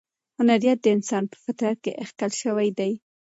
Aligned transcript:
هنریت 0.37 0.79
د 0.81 0.87
انسان 0.95 1.23
په 1.31 1.35
فطرت 1.43 1.77
کې 1.83 1.97
اخښل 2.03 2.31
شوی 2.41 2.69
دی. 2.79 2.91